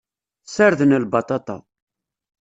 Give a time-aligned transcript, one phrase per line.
[0.47, 1.57] Ssarden lbaṭaṭa.